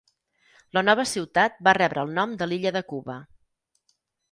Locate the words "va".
1.69-1.75